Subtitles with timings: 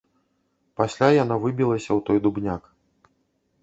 [0.81, 2.63] Пасля яна выбілася ў той дубняк.